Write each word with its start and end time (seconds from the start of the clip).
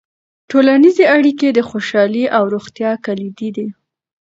ټولنیزې 0.49 1.05
اړیکې 1.15 1.47
د 1.53 1.59
خوشحالۍ 1.69 2.23
او 2.37 2.43
روغتیا 2.55 2.91
کلیدي 3.05 3.49
دي. 3.55 3.67